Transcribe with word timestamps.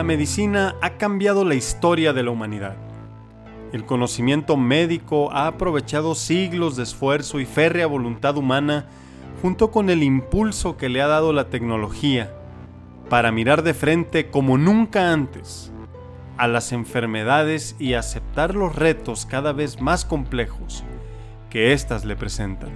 la 0.00 0.04
medicina 0.04 0.76
ha 0.80 0.96
cambiado 0.96 1.44
la 1.44 1.56
historia 1.56 2.14
de 2.14 2.22
la 2.22 2.30
humanidad. 2.30 2.74
El 3.74 3.84
conocimiento 3.84 4.56
médico 4.56 5.30
ha 5.30 5.46
aprovechado 5.46 6.14
siglos 6.14 6.76
de 6.76 6.84
esfuerzo 6.84 7.38
y 7.38 7.44
férrea 7.44 7.86
voluntad 7.86 8.38
humana 8.38 8.86
junto 9.42 9.70
con 9.70 9.90
el 9.90 10.02
impulso 10.02 10.78
que 10.78 10.88
le 10.88 11.02
ha 11.02 11.06
dado 11.06 11.34
la 11.34 11.50
tecnología 11.50 12.32
para 13.10 13.30
mirar 13.30 13.62
de 13.62 13.74
frente 13.74 14.30
como 14.30 14.56
nunca 14.56 15.12
antes 15.12 15.70
a 16.38 16.48
las 16.48 16.72
enfermedades 16.72 17.76
y 17.78 17.92
aceptar 17.92 18.54
los 18.54 18.74
retos 18.74 19.26
cada 19.26 19.52
vez 19.52 19.82
más 19.82 20.06
complejos 20.06 20.82
que 21.50 21.74
éstas 21.74 22.06
le 22.06 22.16
presentan. 22.16 22.70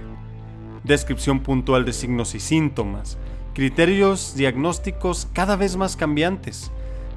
Descripción 0.83 1.39
puntual 1.39 1.85
de 1.85 1.93
signos 1.93 2.35
y 2.35 2.39
síntomas, 2.39 3.17
criterios 3.55 4.35
diagnósticos 4.35 5.27
cada 5.33 5.55
vez 5.55 5.75
más 5.75 5.95
cambiantes, 5.95 6.71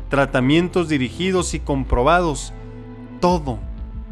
tratamientos 0.09 0.89
dirigidos 0.89 1.55
y 1.55 1.61
comprobados, 1.61 2.53
todo 3.21 3.59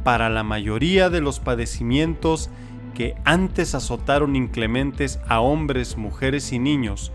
para 0.05 0.29
la 0.29 0.43
mayoría 0.43 1.11
de 1.11 1.21
los 1.21 1.41
padecimientos 1.41 2.51
que 2.95 3.15
antes 3.25 3.75
azotaron 3.75 4.37
inclementes 4.37 5.19
a 5.29 5.41
hombres, 5.41 5.97
mujeres 5.97 6.53
y 6.53 6.59
niños 6.59 7.13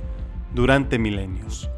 durante 0.54 0.99
milenios. 0.99 1.70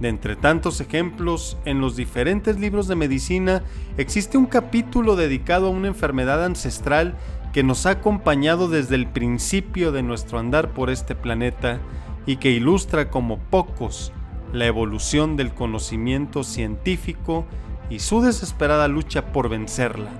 De 0.00 0.08
entre 0.08 0.36
tantos 0.36 0.80
ejemplos, 0.80 1.56
en 1.64 1.80
los 1.80 1.96
diferentes 1.96 2.58
libros 2.58 2.86
de 2.86 2.96
medicina 2.96 3.62
existe 3.96 4.36
un 4.36 4.46
capítulo 4.46 5.16
dedicado 5.16 5.68
a 5.68 5.70
una 5.70 5.88
enfermedad 5.88 6.44
ancestral 6.44 7.14
que 7.52 7.62
nos 7.62 7.86
ha 7.86 7.90
acompañado 7.90 8.68
desde 8.68 8.96
el 8.96 9.06
principio 9.06 9.92
de 9.92 10.02
nuestro 10.02 10.38
andar 10.38 10.74
por 10.74 10.90
este 10.90 11.14
planeta 11.14 11.80
y 12.26 12.36
que 12.36 12.50
ilustra 12.50 13.08
como 13.08 13.38
pocos 13.38 14.12
la 14.52 14.66
evolución 14.66 15.36
del 15.36 15.52
conocimiento 15.52 16.44
científico 16.44 17.44
y 17.90 18.00
su 18.00 18.20
desesperada 18.20 18.88
lucha 18.88 19.32
por 19.32 19.48
vencerla, 19.48 20.10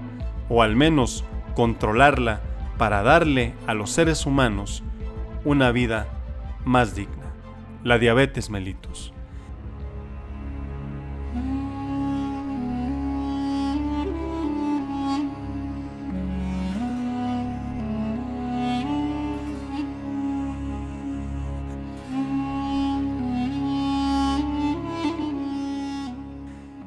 o 0.48 0.62
al 0.62 0.76
menos 0.76 1.24
controlarla 1.54 2.40
para 2.78 3.02
darle 3.02 3.54
a 3.66 3.74
los 3.74 3.90
seres 3.90 4.26
humanos 4.26 4.82
una 5.44 5.72
vida 5.72 6.06
más 6.64 6.94
digna. 6.94 7.32
La 7.82 7.98
diabetes 7.98 8.50
mellitus. 8.50 9.12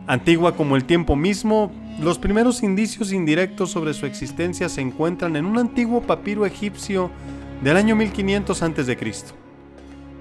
Antigua 0.09 0.55
como 0.55 0.75
el 0.75 0.85
tiempo 0.85 1.15
mismo, 1.15 1.71
los 2.01 2.17
primeros 2.17 2.63
indicios 2.63 3.13
indirectos 3.13 3.69
sobre 3.69 3.93
su 3.93 4.07
existencia 4.07 4.67
se 4.67 4.81
encuentran 4.81 5.35
en 5.35 5.45
un 5.45 5.59
antiguo 5.59 6.01
papiro 6.01 6.47
egipcio 6.47 7.11
del 7.61 7.77
año 7.77 7.95
1500 7.95 8.63
a.C., 8.63 8.97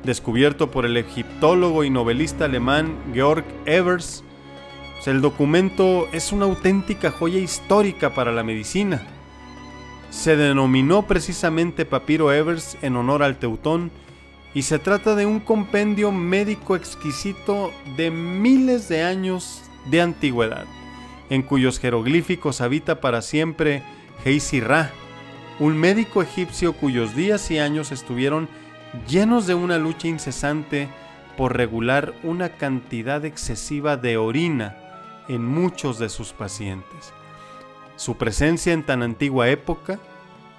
descubierto 0.05 0.70
por 0.70 0.84
el 0.84 0.98
egiptólogo 0.98 1.84
y 1.84 1.91
novelista 1.91 2.44
alemán 2.44 2.98
Georg 3.14 3.47
Evers. 3.64 4.22
El 5.06 5.22
documento 5.22 6.06
es 6.12 6.33
una 6.33 6.44
auténtica 6.44 7.10
joya 7.10 7.38
histórica 7.38 8.12
para 8.12 8.31
la 8.31 8.43
medicina. 8.43 9.00
Se 10.10 10.37
denominó 10.37 11.06
precisamente 11.06 11.87
Papiro 11.87 12.31
Evers 12.31 12.77
en 12.82 12.94
honor 12.94 13.22
al 13.22 13.38
Teutón 13.38 13.91
y 14.53 14.62
se 14.62 14.78
trata 14.78 15.15
de 15.15 15.25
un 15.25 15.41
compendio 15.41 16.12
médico 16.12 16.77
exquisito 16.77 17.72
de 17.97 18.10
miles 18.10 18.91
de 18.91 19.03
años 19.03 19.62
de 19.91 20.03
antigüedad, 20.03 20.66
en 21.31 21.43
cuyos 21.43 21.78
jeroglíficos 21.78 22.60
habita 22.60 23.00
para 23.00 23.22
siempre 23.22 23.82
Heisi 24.25 24.60
Ra, 24.60 24.91
un 25.59 25.76
médico 25.76 26.22
egipcio 26.22 26.72
cuyos 26.72 27.15
días 27.16 27.50
y 27.50 27.59
años 27.59 27.93
estuvieron 27.93 28.48
llenos 29.09 29.47
de 29.47 29.54
una 29.54 29.78
lucha 29.78 30.09
incesante 30.09 30.88
por 31.37 31.56
regular 31.56 32.15
una 32.22 32.50
cantidad 32.50 33.25
excesiva 33.25 33.97
de 33.97 34.16
orina 34.16 34.77
en 35.28 35.44
muchos 35.44 35.98
de 35.98 36.09
sus 36.09 36.32
pacientes. 36.32 37.12
Su 37.97 38.16
presencia 38.16 38.72
en 38.72 38.84
tan 38.84 39.03
antigua 39.03 39.48
época, 39.48 39.98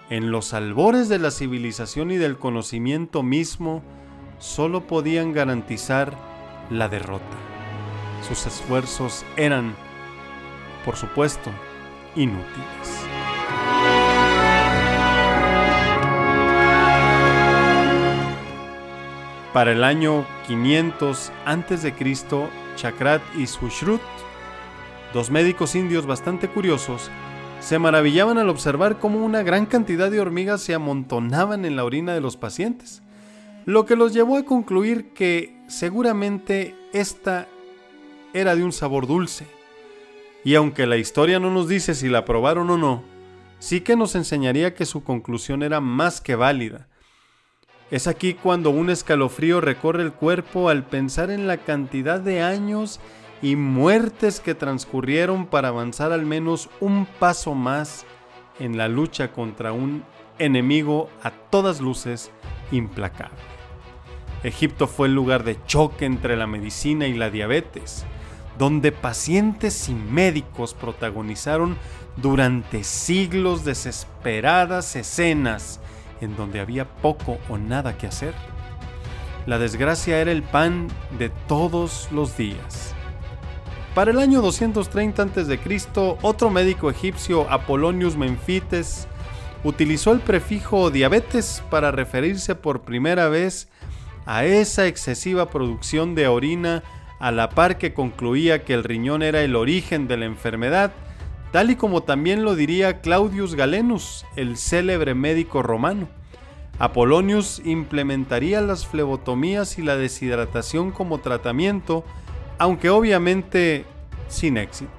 en 0.09 0.31
los 0.31 0.53
albores 0.53 1.09
de 1.09 1.19
la 1.19 1.31
civilización 1.31 2.12
y 2.12 2.18
del 2.18 2.38
conocimiento 2.38 3.23
mismo, 3.23 3.84
solo 4.38 4.88
podían 4.88 5.34
garantizar 5.34 6.18
la 6.69 6.88
derrota. 6.88 7.58
Sus 8.29 8.45
esfuerzos 8.45 9.25
eran, 9.38 9.73
por 10.85 10.95
supuesto, 10.95 11.50
inútiles. 12.16 13.07
Para 19.51 19.72
el 19.72 19.84
año 19.84 20.28
500 20.45 21.31
a.C., 21.44 21.94
Chakrat 22.75 23.23
y 23.35 23.47
Sushrut, 23.47 24.00
dos 25.12 25.31
médicos 25.31 25.73
indios 25.73 26.06
bastante 26.06 26.47
curiosos, 26.50 27.09
se 27.59 27.79
maravillaban 27.79 28.38
al 28.38 28.50
observar 28.50 29.00
cómo 29.00 29.25
una 29.25 29.41
gran 29.41 29.66
cantidad 29.66 30.12
de 30.12 30.22
hormigas 30.22 30.62
se 30.62 30.75
amontonaban 30.75 31.66
en 31.66 31.75
la 31.75 31.84
orina 31.84 32.13
de 32.13 32.22
los 32.22 32.38
pacientes, 32.38 33.01
lo 33.66 33.88
que 33.88 33.95
los 33.95 34.13
llevó 34.13 34.38
a 34.38 34.45
concluir 34.45 35.13
que 35.13 35.59
seguramente 35.68 36.75
esta 36.94 37.47
era 38.34 38.56
de 38.56 38.63
un 38.63 38.72
sabor 38.72 39.07
dulce. 39.07 39.47
Y 40.44 40.56
aunque 40.56 40.88
la 40.88 40.97
historia 40.97 41.40
no 41.40 41.51
nos 41.51 41.67
dice 41.67 41.95
si 41.95 42.09
la 42.09 42.25
probaron 42.25 42.69
o 42.69 42.78
no, 42.78 43.03
sí 43.59 43.81
que 43.81 43.95
nos 43.95 44.16
enseñaría 44.16 44.73
que 44.73 44.85
su 44.85 45.03
conclusión 45.03 45.63
era 45.63 45.81
más 45.81 46.22
que 46.22 46.35
válida. 46.35 46.88
Es 47.91 48.07
aquí 48.07 48.35
cuando 48.35 48.69
un 48.69 48.89
escalofrío 48.89 49.62
recorre 49.62 50.03
el 50.03 50.13
cuerpo 50.13 50.69
al 50.69 50.85
pensar 50.85 51.31
en 51.31 51.47
la 51.47 51.57
cantidad 51.57 52.19
de 52.19 52.41
años 52.41 53.00
y 53.41 53.56
muertes 53.56 54.39
que 54.39 54.53
transcurrieron 54.53 55.47
para 55.47 55.69
avanzar 55.69 56.12
al 56.12 56.25
menos 56.25 56.69
un 56.79 57.06
paso 57.06 57.56
más 57.56 58.06
en 58.59 58.78
la 58.78 58.88
lucha 58.88 59.31
contra 59.31 59.72
un 59.72 60.03
enemigo 60.38 61.09
a 61.23 61.31
todas 61.31 61.81
luces 61.81 62.31
implacable. 62.72 63.38
Egipto 64.44 64.88
fue 64.88 65.07
el 65.07 65.16
lugar 65.16 65.44
de 65.44 65.57
choque 65.66 66.06
entre 66.06 66.38
la 66.38 66.47
medicina 66.47 67.07
y 67.07 67.13
la 67.13 67.29
diabetes, 67.29 68.06
donde 68.59 68.91
pacientes 68.91 69.87
y 69.87 69.93
médicos 69.93 70.73
protagonizaron 70.73 71.77
durante 72.17 72.83
siglos 72.83 73.63
desesperadas 73.63 74.97
escenas 74.97 75.79
en 76.19 76.35
donde 76.35 76.59
había 76.59 76.85
poco 76.97 77.39
o 77.47 77.57
nada 77.57 77.97
que 77.97 78.05
hacer. 78.05 78.33
La 79.45 79.57
desgracia 79.59 80.19
era 80.19 80.33
el 80.33 80.43
pan 80.43 80.89
de 81.17 81.29
todos 81.47 82.09
los 82.11 82.35
días. 82.35 82.93
Para 83.95 84.11
el 84.11 84.19
año 84.19 84.41
230 84.41 85.23
a.C., 85.23 85.59
otro 86.21 86.49
médico 86.49 86.89
egipcio, 86.89 87.49
Apolonius 87.49 88.17
Memfites, 88.17 89.07
utilizó 89.63 90.11
el 90.11 90.19
prefijo 90.19 90.91
diabetes 90.91 91.63
para 91.69 91.91
referirse 91.91 92.55
por 92.55 92.81
primera 92.81 93.29
vez 93.29 93.69
a 94.25 94.44
esa 94.44 94.85
excesiva 94.85 95.50
producción 95.50 96.13
de 96.13 96.27
orina 96.27 96.83
a 97.19 97.31
la 97.31 97.50
par 97.50 97.77
que 97.77 97.94
concluía 97.94 98.63
que 98.63 98.74
el 98.74 98.83
riñón 98.83 99.24
era 99.24 99.42
el 99.42 99.56
origen 99.56 100.07
de 100.07 100.18
la 100.18 100.25
enfermedad, 100.25 100.92
tal 101.51 101.71
y 101.71 101.75
como 101.75 102.04
también 102.04 102.44
lo 102.44 102.56
diría 102.56 103.01
Claudius 103.01 103.56
Galenus, 103.56 104.25
el 104.36 104.57
célebre 104.57 105.16
médico 105.16 105.62
romano. 105.62 106.07
Apolonius 106.80 107.62
implementaría 107.66 108.62
las 108.62 108.88
flebotomías 108.88 109.77
y 109.77 109.81
la 109.81 109.98
deshidratación 109.98 110.92
como 110.92 111.19
tratamiento, 111.19 112.06
aunque 112.57 112.89
obviamente 112.89 113.86
sin 114.30 114.56
éxito. 114.57 114.92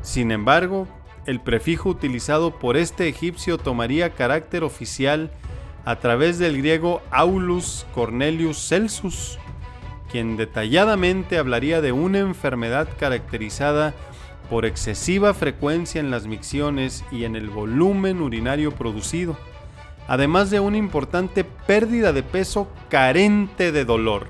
Sin 0.00 0.30
embargo, 0.30 0.88
el 1.26 1.40
prefijo 1.40 1.90
utilizado 1.90 2.58
por 2.58 2.76
este 2.76 3.06
egipcio 3.06 3.58
tomaría 3.58 4.14
carácter 4.14 4.64
oficial 4.64 5.30
a 5.84 5.96
través 5.96 6.38
del 6.38 6.56
griego 6.56 7.02
Aulus 7.10 7.86
Cornelius 7.94 8.56
Celsus, 8.68 9.38
quien 10.12 10.36
detalladamente 10.36 11.38
hablaría 11.38 11.80
de 11.80 11.90
una 11.90 12.18
enfermedad 12.18 12.86
caracterizada 13.00 13.94
por 14.50 14.66
excesiva 14.66 15.32
frecuencia 15.32 16.00
en 16.00 16.10
las 16.10 16.26
micciones 16.26 17.02
y 17.10 17.24
en 17.24 17.34
el 17.34 17.48
volumen 17.48 18.20
urinario 18.20 18.72
producido, 18.72 19.38
además 20.06 20.50
de 20.50 20.60
una 20.60 20.76
importante 20.76 21.44
pérdida 21.44 22.12
de 22.12 22.22
peso 22.22 22.68
carente 22.90 23.72
de 23.72 23.86
dolor. 23.86 24.26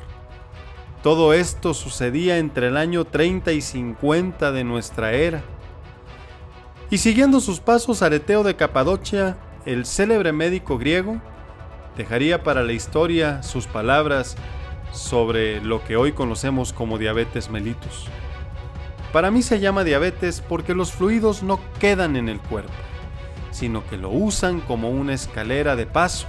Todo 1.02 1.34
esto 1.34 1.74
sucedía 1.74 2.38
entre 2.38 2.68
el 2.68 2.76
año 2.76 3.04
30 3.04 3.50
y 3.50 3.60
50 3.60 4.52
de 4.52 4.62
nuestra 4.62 5.12
era. 5.14 5.42
Y 6.90 6.98
siguiendo 6.98 7.40
sus 7.40 7.58
pasos 7.58 8.02
Areteo 8.02 8.44
de 8.44 8.54
Capadocia, 8.54 9.36
el 9.66 9.84
célebre 9.84 10.32
médico 10.32 10.78
griego, 10.78 11.20
dejaría 11.96 12.44
para 12.44 12.62
la 12.62 12.72
historia 12.72 13.42
sus 13.42 13.66
palabras 13.66 14.36
sobre 14.92 15.60
lo 15.60 15.82
que 15.84 15.96
hoy 15.96 16.12
conocemos 16.12 16.72
como 16.72 16.98
diabetes 16.98 17.50
mellitus. 17.50 18.06
Para 19.12 19.30
mí 19.30 19.42
se 19.42 19.60
llama 19.60 19.84
diabetes 19.84 20.40
porque 20.40 20.74
los 20.74 20.92
fluidos 20.92 21.42
no 21.42 21.60
quedan 21.80 22.16
en 22.16 22.28
el 22.28 22.40
cuerpo, 22.40 22.72
sino 23.50 23.84
que 23.86 23.96
lo 23.96 24.10
usan 24.10 24.60
como 24.60 24.90
una 24.90 25.14
escalera 25.14 25.76
de 25.76 25.86
paso. 25.86 26.28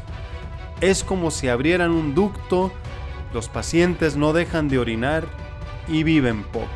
Es 0.82 1.04
como 1.04 1.32
si 1.32 1.48
abrieran 1.48 1.92
un 1.92 2.16
ducto, 2.16 2.72
los 3.34 3.48
pacientes 3.48 4.18
no 4.18 4.34
dejan 4.34 4.68
de 4.68 4.80
orinar 4.80 5.26
y 5.88 6.04
viven 6.04 6.44
poco. 6.44 6.68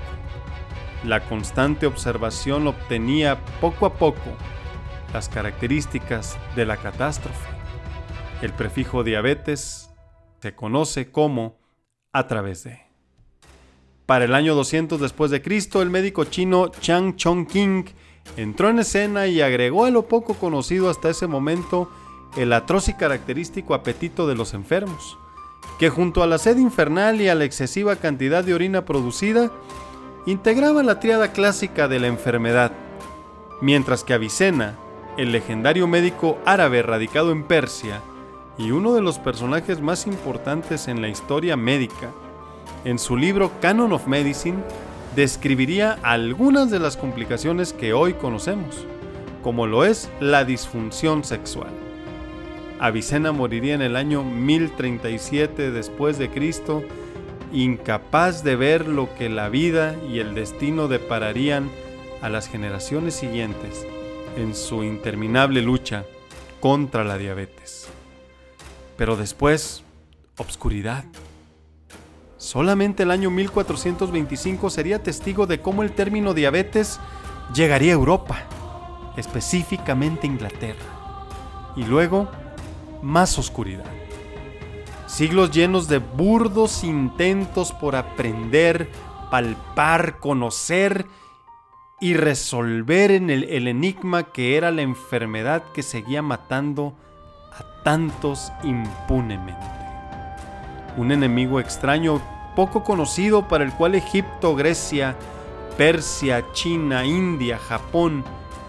La 1.04 1.22
constante 1.22 1.88
observación 1.88 2.68
obtenía 2.68 3.44
poco 3.62 3.86
a 3.86 3.94
poco 3.94 4.32
las 5.14 5.30
características 5.30 6.38
de 6.56 6.66
la 6.66 6.78
catástrofe. 6.78 7.50
El 8.42 8.54
prefijo 8.54 9.04
diabetes 9.04 9.90
se 10.42 10.56
conoce 10.56 11.12
como 11.12 11.58
a 12.18 12.28
través 12.28 12.64
de. 12.64 12.80
Para 14.06 14.26
el 14.26 14.34
año 14.34 14.56
200 14.56 15.00
después 15.00 15.32
de 15.32 15.42
Cristo, 15.42 15.82
el 15.82 15.90
médico 15.90 16.24
chino 16.24 16.70
Chang 16.70 17.16
Chong-king 17.16 17.86
entró 18.38 18.70
en 18.70 18.80
escena 18.80 19.28
y 19.28 19.42
agregó 19.42 19.86
a 19.86 19.92
lo 19.92 20.08
poco 20.08 20.34
conocido 20.34 20.90
hasta 20.90 21.10
ese 21.10 21.28
momento 21.28 21.92
el 22.36 22.54
atroz 22.54 22.90
y 22.90 22.94
característico 22.94 23.74
apetito 23.74 24.28
de 24.28 24.36
los 24.36 24.54
enfermos, 24.54 25.18
que 25.78 25.90
junto 25.90 26.24
a 26.24 26.28
la 26.28 26.38
sed 26.38 26.58
infernal 26.58 27.22
y 27.22 27.30
a 27.30 27.36
la 27.36 27.44
excesiva 27.44 27.96
cantidad 27.98 28.44
de 28.44 28.54
orina 28.54 28.86
producida, 28.86 29.52
integraba 30.26 30.84
la 30.84 31.00
tríada 31.00 31.32
clásica 31.32 31.88
de 31.88 32.00
la 32.00 32.08
enfermedad, 32.08 32.72
mientras 33.62 34.04
que 34.04 34.14
Avicena, 34.14 34.78
el 35.18 35.32
legendario 35.32 35.88
médico 35.88 36.38
árabe 36.46 36.82
radicado 36.82 37.32
en 37.32 37.44
Persia 37.44 38.02
y 38.58 38.72
uno 38.72 38.94
de 38.94 39.02
los 39.02 39.20
personajes 39.20 39.82
más 39.82 40.08
importantes 40.08 40.88
en 40.88 41.02
la 41.02 41.10
historia 41.10 41.56
médica, 41.56 42.12
en 42.86 43.00
su 43.00 43.18
libro 43.18 43.52
Canon 43.62 43.94
of 43.94 44.08
Medicine 44.08 44.58
describiría 45.16 45.98
algunas 46.04 46.72
de 46.72 46.80
las 46.80 46.98
complicaciones 46.98 47.74
que 47.74 47.94
hoy 47.94 48.14
conocemos, 48.14 48.86
como 49.44 49.68
lo 49.68 49.84
es 49.84 50.10
la 50.20 50.46
disfunción 50.46 51.24
sexual. 51.24 51.72
Avicena 52.80 53.32
moriría 53.32 53.74
en 53.74 53.82
el 53.82 53.96
año 53.96 54.24
1037 54.24 55.72
después 55.72 56.18
de 56.20 56.30
Cristo 56.30 56.84
incapaz 57.52 58.44
de 58.44 58.56
ver 58.56 58.88
lo 58.88 59.14
que 59.16 59.30
la 59.30 59.50
vida 59.50 59.96
y 60.10 60.20
el 60.20 60.36
destino 60.36 60.88
depararían 60.88 61.70
a 62.22 62.30
las 62.30 62.48
generaciones 62.48 63.16
siguientes 63.16 63.86
en 64.36 64.54
su 64.54 64.84
interminable 64.84 65.62
lucha 65.62 66.06
contra 66.60 67.04
la 67.04 67.18
diabetes. 67.18 67.90
Pero 68.98 69.16
después, 69.16 69.84
obscuridad. 70.38 71.06
Solamente 72.38 73.04
el 73.04 73.12
año 73.12 73.32
1425 73.32 74.70
sería 74.70 75.02
testigo 75.02 75.48
de 75.48 75.62
cómo 75.62 75.84
el 75.84 75.92
término 75.92 76.34
diabetes 76.34 77.00
llegaría 77.54 77.92
a 77.92 77.96
Europa, 77.96 78.44
específicamente 79.16 80.28
Inglaterra. 80.28 81.26
Y 81.76 81.84
luego, 81.84 82.30
más 83.02 83.38
oscuridad 83.38 83.86
siglos 85.08 85.52
llenos 85.52 85.88
de 85.88 85.98
burdos 85.98 86.84
intentos 86.84 87.72
por 87.72 87.96
aprender, 87.96 88.90
palpar, 89.32 90.20
conocer 90.20 91.06
y 92.00 92.14
resolver 92.14 93.12
en 93.12 93.30
el, 93.32 93.68
enigma 93.68 94.32
que 94.32 94.58
era 94.58 94.70
la 94.70 94.84
enfermedad 94.84 95.64
que 95.74 95.82
seguía 95.82 96.22
matando 96.22 96.94
tantos 97.84 98.52
impunemente. 98.64 99.56
Un 100.98 101.12
enemigo 101.12 101.60
extraño 101.60 102.22
poco 102.56 102.84
conocido 102.84 103.48
para 103.48 103.64
el 103.64 103.72
cual 103.74 103.96
Egipto, 103.96 104.56
Grecia, 104.56 105.16
Persia, 105.78 106.44
China, 106.54 107.06
India, 107.06 107.60
Japón 107.60 108.24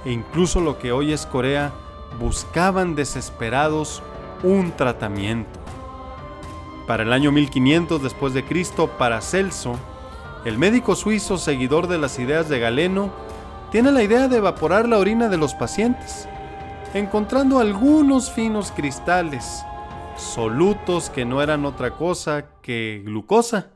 e 0.04 0.12
incluso 0.12 0.60
lo 0.60 0.78
que 0.78 0.92
hoy 0.92 1.12
es 1.12 1.24
Corea 1.24 1.72
buscaban 2.20 2.94
desesperados 2.94 4.02
un 4.42 4.72
tratamiento. 4.72 5.58
Para 6.86 7.02
el 7.02 7.12
año 7.12 7.32
1500 7.32 8.02
después 8.02 8.34
de 8.34 8.44
Cristo, 8.44 8.88
Paracelso, 8.98 9.76
el 10.44 10.58
médico 10.58 10.94
suizo 10.94 11.36
seguidor 11.36 11.86
de 11.86 11.98
las 11.98 12.18
ideas 12.18 12.48
de 12.48 12.60
Galeno, 12.60 13.10
tiene 13.70 13.90
la 13.90 14.02
idea 14.02 14.28
de 14.28 14.38
evaporar 14.38 14.88
la 14.88 14.98
orina 14.98 15.28
de 15.28 15.36
los 15.36 15.54
pacientes, 15.54 16.28
encontrando 16.94 17.58
algunos 17.58 18.30
finos 18.30 18.72
cristales, 18.72 19.62
solutos 20.16 21.10
que 21.10 21.24
no 21.24 21.42
eran 21.42 21.64
otra 21.66 21.94
cosa 21.94 22.50
que 22.62 23.02
glucosa, 23.04 23.72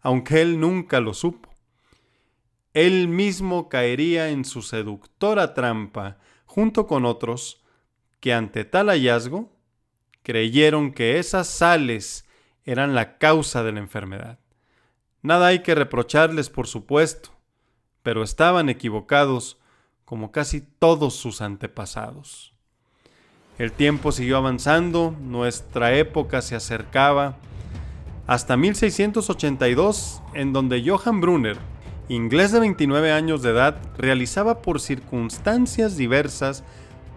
aunque 0.00 0.40
él 0.40 0.58
nunca 0.58 1.00
lo 1.00 1.12
supo. 1.12 1.50
Él 2.72 3.08
mismo 3.08 3.68
caería 3.68 4.30
en 4.30 4.44
su 4.44 4.62
seductora 4.62 5.54
trampa 5.54 6.18
junto 6.44 6.86
con 6.86 7.04
otros 7.04 7.62
que 8.20 8.32
ante 8.32 8.64
tal 8.64 8.88
hallazgo 8.88 9.52
creyeron 10.22 10.92
que 10.92 11.18
esas 11.18 11.46
sales 11.48 12.26
eran 12.64 12.94
la 12.94 13.18
causa 13.18 13.62
de 13.62 13.72
la 13.72 13.80
enfermedad. 13.80 14.38
Nada 15.22 15.48
hay 15.48 15.60
que 15.60 15.74
reprocharles, 15.74 16.50
por 16.50 16.66
supuesto, 16.66 17.30
pero 18.02 18.22
estaban 18.22 18.68
equivocados 18.68 19.58
como 20.06 20.32
casi 20.32 20.62
todos 20.62 21.14
sus 21.14 21.42
antepasados. 21.42 22.54
El 23.58 23.72
tiempo 23.72 24.10
siguió 24.10 24.38
avanzando, 24.38 25.14
nuestra 25.20 25.94
época 25.94 26.40
se 26.40 26.56
acercaba, 26.56 27.36
hasta 28.26 28.56
1682, 28.56 30.22
en 30.32 30.54
donde 30.54 30.82
Johann 30.82 31.20
Brunner, 31.20 31.58
inglés 32.08 32.52
de 32.52 32.60
29 32.60 33.12
años 33.12 33.42
de 33.42 33.50
edad, 33.50 33.76
realizaba 33.98 34.62
por 34.62 34.80
circunstancias 34.80 35.98
diversas 35.98 36.64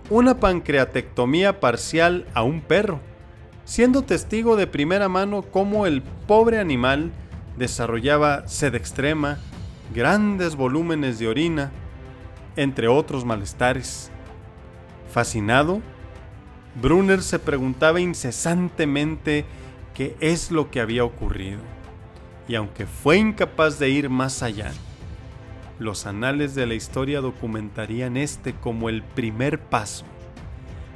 una 0.10 0.42
pancreatectomía 0.42 1.62
parcial 1.62 2.28
a 2.34 2.44
un 2.44 2.60
perro 2.60 3.00
siendo 3.70 4.02
testigo 4.02 4.56
de 4.56 4.66
primera 4.66 5.10
mano 5.10 5.44
cómo 5.44 5.86
el 5.86 6.02
pobre 6.02 6.58
animal 6.58 7.12
desarrollaba 7.56 8.48
sed 8.48 8.74
extrema, 8.74 9.38
grandes 9.94 10.56
volúmenes 10.56 11.20
de 11.20 11.28
orina, 11.28 11.72
entre 12.62 12.88
otros 12.88 13.26
malestares. 13.26 14.12
Fascinado, 15.12 15.82
Brunner 16.82 17.22
se 17.24 17.40
preguntaba 17.40 18.00
incesantemente 18.00 19.46
qué 19.94 20.16
es 20.20 20.52
lo 20.52 20.70
que 20.70 20.82
había 20.82 21.04
ocurrido, 21.04 21.60
y 22.48 22.56
aunque 22.56 22.86
fue 22.86 23.18
incapaz 23.18 23.80
de 23.80 23.90
ir 23.90 24.10
más 24.10 24.44
allá, 24.44 24.72
los 25.80 26.06
anales 26.06 26.54
de 26.56 26.68
la 26.68 26.74
historia 26.74 27.22
documentarían 27.22 28.18
este 28.18 28.54
como 28.54 28.90
el 28.90 29.04
primer 29.04 29.60
paso 29.60 30.06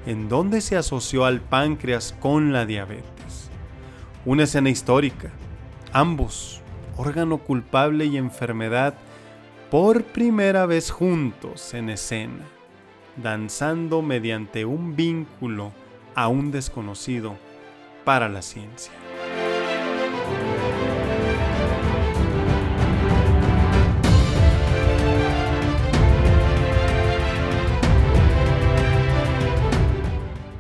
en 0.06 0.28
donde 0.28 0.62
se 0.62 0.76
asoció 0.76 1.26
al 1.26 1.40
páncreas 1.42 2.14
con 2.20 2.52
la 2.52 2.66
diabetes. 2.66 3.50
Una 4.26 4.44
escena 4.44 4.70
histórica, 4.70 5.32
ambos, 5.92 6.62
órgano 6.98 7.38
culpable 7.38 8.06
y 8.06 8.18
enfermedad, 8.18 8.96
por 9.74 10.04
primera 10.04 10.68
vez 10.68 10.92
juntos 10.92 11.74
en 11.74 11.90
escena, 11.90 12.46
danzando 13.18 14.04
mediante 14.04 14.66
un 14.66 14.96
vínculo 14.96 15.72
aún 16.14 16.52
desconocido 16.52 17.38
para 18.04 18.30
la 18.30 18.44
ciencia. 18.44 18.94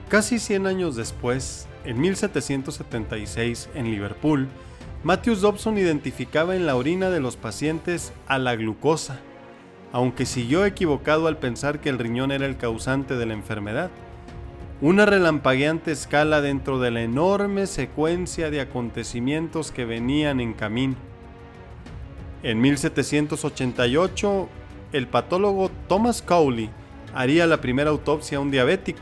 Casi 0.09 0.39
100 0.39 0.65
años 0.65 0.95
después, 0.95 1.67
en 1.85 2.01
1776, 2.01 3.69
en 3.75 3.91
Liverpool, 3.91 4.49
Matthews 5.03 5.41
Dobson 5.41 5.77
identificaba 5.77 6.55
en 6.55 6.65
la 6.65 6.77
orina 6.77 7.09
de 7.09 7.19
los 7.19 7.35
pacientes 7.35 8.13
a 8.25 8.37
la 8.37 8.55
glucosa, 8.55 9.19
aunque 9.91 10.25
siguió 10.25 10.63
equivocado 10.63 11.27
al 11.27 11.35
pensar 11.35 11.81
que 11.81 11.89
el 11.89 11.99
riñón 11.99 12.31
era 12.31 12.45
el 12.45 12.55
causante 12.55 13.17
de 13.17 13.25
la 13.25 13.33
enfermedad. 13.33 13.91
Una 14.79 15.05
relampagueante 15.05 15.91
escala 15.91 16.39
dentro 16.39 16.79
de 16.79 16.91
la 16.91 17.01
enorme 17.01 17.67
secuencia 17.67 18.49
de 18.49 18.61
acontecimientos 18.61 19.71
que 19.71 19.83
venían 19.83 20.39
en 20.39 20.53
camino. 20.53 20.95
En 22.41 22.61
1788, 22.61 24.47
el 24.93 25.07
patólogo 25.07 25.69
Thomas 25.89 26.21
Cowley 26.21 26.69
haría 27.13 27.45
la 27.45 27.59
primera 27.59 27.89
autopsia 27.89 28.37
a 28.37 28.41
un 28.41 28.51
diabético 28.51 29.01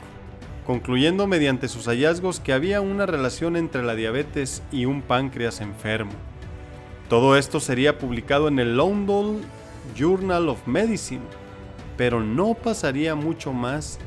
concluyendo 0.71 1.27
mediante 1.27 1.67
sus 1.67 1.87
hallazgos 1.87 2.39
que 2.39 2.53
había 2.53 2.79
una 2.79 3.05
relación 3.05 3.57
entre 3.57 3.83
la 3.83 3.93
diabetes 3.93 4.63
y 4.71 4.85
un 4.85 5.01
páncreas 5.01 5.59
enfermo. 5.59 6.13
Todo 7.09 7.35
esto 7.35 7.59
sería 7.59 7.97
publicado 7.97 8.47
en 8.47 8.57
el 8.57 8.77
London 8.77 9.41
Journal 9.97 10.47
of 10.47 10.65
Medicine, 10.67 11.25
pero 11.97 12.21
no 12.21 12.53
pasaría 12.53 13.15
mucho 13.15 13.51
más 13.51 13.99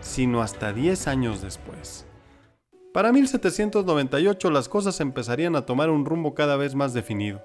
sino 0.00 0.40
hasta 0.40 0.72
10 0.72 1.08
años 1.08 1.42
después. 1.42 2.06
Para 2.92 3.10
1798 3.10 4.52
las 4.52 4.68
cosas 4.68 5.00
empezarían 5.00 5.56
a 5.56 5.66
tomar 5.66 5.90
un 5.90 6.04
rumbo 6.04 6.32
cada 6.32 6.56
vez 6.56 6.76
más 6.76 6.94
definido. 6.94 7.42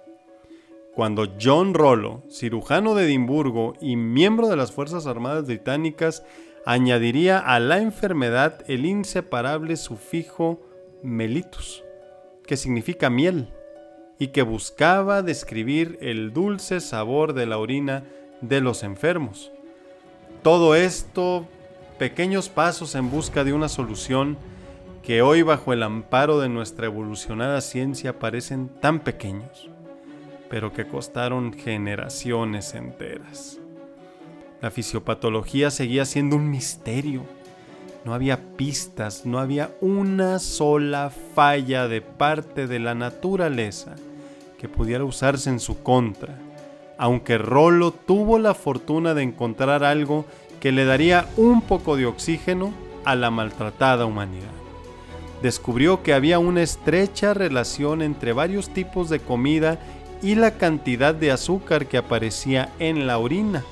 Cuando 0.93 1.27
John 1.41 1.73
Rollo, 1.73 2.21
cirujano 2.29 2.93
de 2.93 3.05
Edimburgo 3.05 3.73
y 3.81 3.95
miembro 3.95 4.47
de 4.47 4.57
las 4.57 4.71
Fuerzas 4.71 5.07
Armadas 5.07 5.47
Británicas, 5.47 6.23
añadiría 6.69 7.39
a 7.39 7.59
la 7.59 7.79
enfermedad 7.79 8.63
el 8.67 8.85
inseparable 8.85 9.75
sufijo 9.75 10.61
melitus, 11.01 11.83
que 12.45 12.57
significa 12.57 13.09
miel, 13.09 13.51
y 14.19 14.27
que 14.27 14.43
buscaba 14.43 15.23
describir 15.23 15.97
el 15.99 16.31
dulce 16.31 16.79
sabor 16.79 17.33
de 17.33 17.47
la 17.47 17.57
orina 17.57 18.03
de 18.41 18.61
los 18.61 18.83
enfermos. 18.83 19.51
Todo 20.43 20.75
esto, 20.75 21.47
pequeños 21.97 22.49
pasos 22.49 22.93
en 22.93 23.09
busca 23.09 23.43
de 23.43 23.53
una 23.53 23.67
solución 23.67 24.37
que 25.01 25.23
hoy 25.23 25.41
bajo 25.41 25.73
el 25.73 25.81
amparo 25.81 26.39
de 26.39 26.49
nuestra 26.49 26.85
evolucionada 26.85 27.61
ciencia 27.61 28.19
parecen 28.19 28.69
tan 28.79 28.99
pequeños, 28.99 29.71
pero 30.51 30.71
que 30.71 30.85
costaron 30.85 31.51
generaciones 31.51 32.75
enteras. 32.75 33.59
La 34.61 34.71
fisiopatología 34.71 35.71
seguía 35.71 36.05
siendo 36.05 36.35
un 36.35 36.49
misterio. 36.49 37.23
No 38.03 38.13
había 38.13 38.55
pistas, 38.57 39.25
no 39.25 39.39
había 39.39 39.71
una 39.79 40.39
sola 40.39 41.11
falla 41.35 41.87
de 41.87 42.01
parte 42.01 42.67
de 42.67 42.79
la 42.79 42.95
naturaleza 42.95 43.95
que 44.57 44.67
pudiera 44.67 45.05
usarse 45.05 45.49
en 45.49 45.59
su 45.59 45.81
contra, 45.81 46.37
aunque 46.97 47.37
Rollo 47.37 47.91
tuvo 47.91 48.39
la 48.39 48.53
fortuna 48.53 49.13
de 49.13 49.23
encontrar 49.23 49.83
algo 49.83 50.25
que 50.59 50.73
le 50.73 50.83
daría 50.83 51.25
un 51.37 51.61
poco 51.61 51.95
de 51.95 52.05
oxígeno 52.05 52.73
a 53.05 53.15
la 53.15 53.31
maltratada 53.31 54.05
humanidad. 54.05 54.51
Descubrió 55.41 56.03
que 56.03 56.13
había 56.13 56.39
una 56.39 56.61
estrecha 56.61 57.33
relación 57.33 58.01
entre 58.01 58.33
varios 58.33 58.69
tipos 58.69 59.09
de 59.09 59.21
comida 59.21 59.79
y 60.21 60.35
la 60.35 60.57
cantidad 60.57 61.15
de 61.15 61.31
azúcar 61.31 61.85
que 61.85 61.97
aparecía 61.97 62.73
en 62.79 63.07
la 63.07 63.19
orina. 63.19 63.63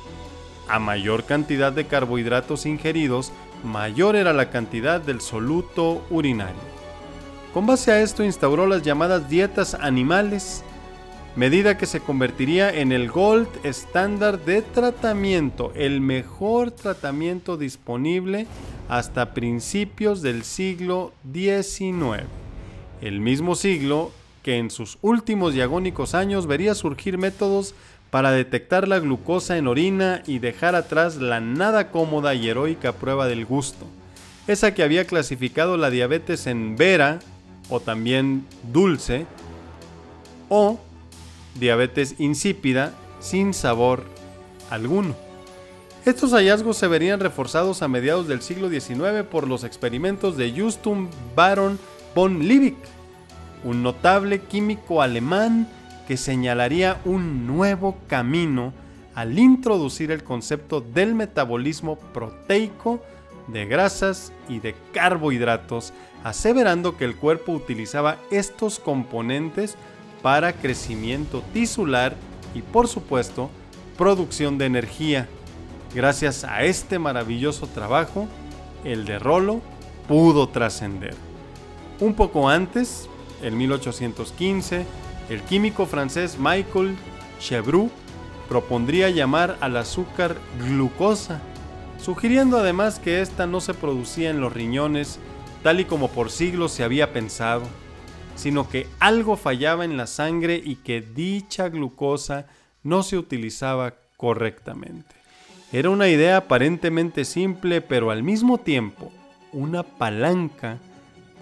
A 0.68 0.80
mayor 0.80 1.24
cantidad 1.24 1.72
de 1.72 1.88
carbohidratos 1.88 2.66
ingeridos, 2.66 3.32
mayor 3.64 4.16
era 4.16 4.34
la 4.34 4.50
cantidad 4.50 5.00
del 5.00 5.22
soluto 5.22 6.06
urinario. 6.10 6.78
Con 7.54 7.66
base 7.66 7.92
a 7.92 8.02
esto 8.02 8.24
instauró 8.24 8.68
las 8.68 8.84
llamadas 8.84 9.30
dietas 9.30 9.74
animales, 9.74 10.64
medida 11.36 11.78
que 11.78 11.86
se 11.86 12.02
convertiría 12.02 12.70
en 12.70 12.92
el 12.92 13.10
gold 13.10 13.48
estándar 13.64 14.44
de 14.44 14.62
tratamiento, 14.62 15.72
el 15.76 16.02
mejor 16.02 16.72
tratamiento 16.72 17.58
disponible 17.58 18.48
hasta 18.90 19.34
principios 19.34 20.22
del 20.22 20.44
siglo 20.44 21.14
XIX, 21.34 22.26
el 23.02 23.22
mismo 23.22 23.56
siglo 23.56 24.12
que 24.44 24.58
en 24.58 24.70
sus 24.72 24.98
últimos 25.02 25.56
y 25.56 25.62
agónicos 25.62 26.16
años 26.16 26.48
vería 26.48 26.74
surgir 26.74 27.18
métodos 27.18 27.76
para 28.10 28.32
detectar 28.32 28.88
la 28.88 29.00
glucosa 29.00 29.58
en 29.58 29.68
orina 29.68 30.24
y 30.26 30.40
dejar 30.40 30.76
atrás 30.76 31.18
la 31.18 31.40
nada 31.40 31.92
cómoda 31.92 32.34
y 32.34 32.48
heroica 32.48 32.94
prueba 32.94 33.28
del 33.28 33.46
gusto, 33.46 33.86
esa 34.48 34.74
que 34.74 34.84
había 34.84 35.06
clasificado 35.06 35.78
la 35.78 35.90
diabetes 35.90 36.48
en 36.48 36.78
vera 36.78 37.20
o 37.70 37.80
también 37.80 38.46
dulce 38.72 39.26
o 40.50 40.80
diabetes 41.56 42.16
insípida 42.20 42.94
sin 43.20 43.54
sabor 43.54 44.04
alguno. 44.70 45.16
Estos 46.06 46.32
hallazgos 46.32 46.78
se 46.78 46.88
verían 46.88 47.20
reforzados 47.20 47.82
a 47.82 47.90
mediados 47.90 48.30
del 48.30 48.42
siglo 48.42 48.70
XIX 48.70 49.26
por 49.30 49.46
los 49.46 49.66
experimentos 49.66 50.38
de 50.38 50.54
Justus 50.58 50.98
Baron 51.36 51.78
von 52.16 52.48
Liebig, 52.48 52.78
un 53.66 53.84
notable 53.84 54.40
químico 54.40 55.02
alemán 55.02 55.68
que 56.08 56.18
señalaría 56.18 57.02
un 57.06 57.46
nuevo 57.46 57.98
camino 58.08 58.74
al 59.14 59.38
introducir 59.38 60.12
el 60.12 60.24
concepto 60.24 60.80
del 60.80 61.16
metabolismo 61.16 61.98
proteico 61.98 63.02
de 63.48 63.66
grasas 63.66 64.32
y 64.48 64.60
de 64.60 64.76
carbohidratos, 64.94 65.94
aseverando 66.24 66.98
que 66.98 67.06
el 67.06 67.16
cuerpo 67.16 67.52
utilizaba 67.52 68.18
estos 68.32 68.80
componentes 68.80 69.76
para 70.22 70.54
crecimiento 70.54 71.44
tisular 71.54 72.16
y 72.54 72.62
por 72.62 72.88
supuesto 72.88 73.50
producción 73.98 74.58
de 74.58 74.66
energía. 74.66 75.28
Gracias 75.94 76.44
a 76.44 76.64
este 76.64 77.00
maravilloso 77.00 77.68
trabajo, 77.68 78.28
el 78.84 79.06
de 79.06 79.20
Rollo 79.20 79.62
pudo 80.08 80.48
trascender. 80.50 81.16
Un 82.00 82.14
poco 82.14 82.50
antes, 82.50 83.10
en 83.42 83.58
1815, 83.58 84.86
el 85.30 85.42
químico 85.42 85.86
francés 85.86 86.38
Michael 86.40 86.96
Chevroux 87.40 87.92
propondría 88.48 89.10
llamar 89.10 89.58
al 89.60 89.76
azúcar 89.78 90.38
glucosa, 90.60 91.42
sugiriendo 92.00 92.58
además 92.58 93.00
que 93.00 93.22
ésta 93.22 93.46
no 93.46 93.60
se 93.60 93.74
producía 93.74 94.30
en 94.30 94.40
los 94.40 94.54
riñones 94.54 95.20
tal 95.64 95.80
y 95.80 95.86
como 95.86 96.10
por 96.10 96.32
siglos 96.32 96.72
se 96.72 96.84
había 96.84 97.12
pensado, 97.12 97.64
sino 98.36 98.70
que 98.70 98.88
algo 99.00 99.36
fallaba 99.36 99.84
en 99.84 99.98
la 99.98 100.08
sangre 100.08 100.62
y 100.64 100.76
que 100.78 101.02
dicha 101.02 101.70
glucosa 101.70 102.46
no 102.84 103.04
se 103.04 103.18
utilizaba 103.18 103.96
correctamente. 104.16 105.16
Era 105.74 105.90
una 105.90 106.08
idea 106.08 106.38
aparentemente 106.38 107.26
simple, 107.26 107.82
pero 107.82 108.12
al 108.12 108.24
mismo 108.24 108.60
tiempo 108.60 109.12
una 109.52 109.84
palanca 109.84 110.78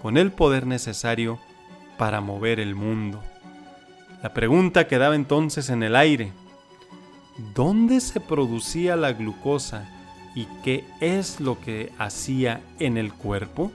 con 0.02 0.16
el 0.16 0.32
poder 0.32 0.66
necesario 0.66 1.38
para 1.96 2.20
mover 2.20 2.58
el 2.58 2.74
mundo. 2.74 3.22
La 4.26 4.34
pregunta 4.34 4.88
quedaba 4.88 5.14
entonces 5.14 5.70
en 5.70 5.84
el 5.84 5.94
aire. 5.94 6.32
¿Dónde 7.54 8.00
se 8.00 8.18
producía 8.18 8.96
la 8.96 9.12
glucosa 9.12 9.88
y 10.34 10.48
qué 10.64 10.84
es 11.00 11.38
lo 11.38 11.60
que 11.60 11.92
hacía 11.96 12.60
en 12.80 12.96
el 12.96 13.12
cuerpo? 13.12 13.70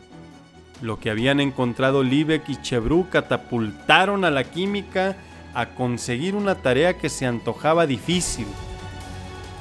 Lo 0.82 1.00
que 1.00 1.10
habían 1.10 1.40
encontrado 1.40 2.04
Liebig 2.04 2.42
y 2.50 2.58
Chevroux 2.58 3.08
catapultaron 3.10 4.26
a 4.26 4.30
la 4.30 4.44
química 4.44 5.16
a 5.54 5.68
conseguir 5.68 6.36
una 6.36 6.56
tarea 6.56 6.98
que 6.98 7.08
se 7.08 7.26
antojaba 7.26 7.88
difícil. 7.88 8.48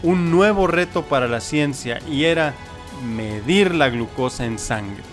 Un 0.03 0.33
nuevo 0.33 0.67
reto 0.67 1.05
para 1.05 1.29
la 1.29 1.39
ciencia 1.39 2.01
y 2.11 2.25
era 2.25 2.53
medir 3.07 3.77
la 3.77 3.91
glucosa 3.91 4.45
en 4.45 4.59
sangre. 4.59 5.05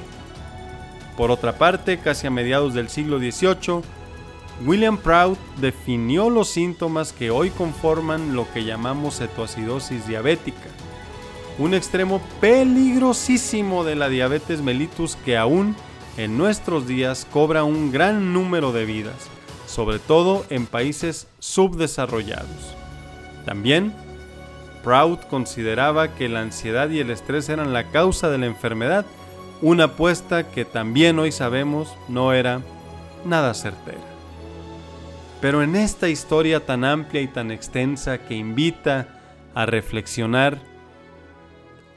Por 1.15 1.29
otra 1.29 1.59
parte, 1.59 1.99
casi 1.99 2.25
a 2.25 2.31
mediados 2.31 2.73
del 2.73 2.89
siglo 2.89 3.19
XVIII, 3.19 3.83
William 4.65 4.97
Prout 4.97 5.37
definió 5.61 6.29
los 6.29 6.49
síntomas 6.49 7.13
que 7.13 7.29
hoy 7.29 7.51
conforman 7.51 8.35
lo 8.35 8.51
que 8.51 8.63
llamamos 8.63 9.19
cetoacidosis 9.19 10.07
diabética, 10.07 10.69
un 11.59 11.75
extremo 11.75 12.21
peligrosísimo 12.41 13.83
de 13.83 13.95
la 13.95 14.09
diabetes 14.09 14.61
mellitus 14.61 15.15
que 15.15 15.37
aún 15.37 15.75
en 16.17 16.37
nuestros 16.37 16.87
días 16.87 17.27
cobra 17.31 17.63
un 17.63 17.91
gran 17.91 18.33
número 18.33 18.71
de 18.71 18.85
vidas, 18.85 19.29
sobre 19.67 19.99
todo 19.99 20.45
en 20.49 20.65
países 20.65 21.27
subdesarrollados. 21.37 22.75
También, 23.45 23.93
Prout 24.83 25.27
consideraba 25.27 26.15
que 26.15 26.29
la 26.29 26.41
ansiedad 26.41 26.89
y 26.89 26.99
el 26.99 27.11
estrés 27.11 27.49
eran 27.49 27.73
la 27.73 27.91
causa 27.91 28.29
de 28.29 28.39
la 28.39 28.47
enfermedad, 28.47 29.05
una 29.61 29.85
apuesta 29.85 30.49
que 30.49 30.65
también 30.65 31.19
hoy 31.19 31.31
sabemos 31.31 31.95
no 32.07 32.33
era 32.33 32.61
nada 33.23 33.53
certera. 33.53 34.06
Pero 35.39 35.61
en 35.61 35.75
esta 35.75 36.09
historia 36.09 36.65
tan 36.65 36.83
amplia 36.83 37.21
y 37.21 37.27
tan 37.27 37.51
extensa 37.51 38.17
que 38.17 38.35
invita 38.35 39.07
a 39.53 39.67
reflexionar, 39.67 40.57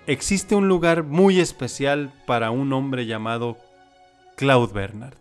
existe 0.07 0.55
un 0.55 0.69
lugar 0.69 1.05
muy 1.05 1.41
especial 1.41 2.13
para 2.27 2.51
un 2.51 2.73
hombre 2.75 3.07
llamado 3.07 3.57
Claude 4.37 4.75
Bernard. 4.75 5.17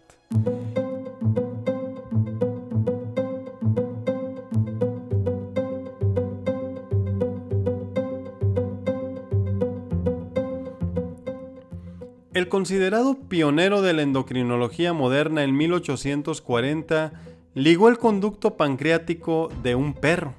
El 12.33 12.47
considerado 12.47 13.17
pionero 13.27 13.81
de 13.81 13.93
la 13.93 14.01
endocrinología 14.01 14.93
moderna 14.93 15.43
en 15.43 15.55
1840 15.57 17.11
ligó 17.55 17.89
el 17.89 17.97
conducto 17.97 18.55
pancreático 18.57 19.49
de 19.63 19.75
un 19.75 19.93
perro, 19.93 20.33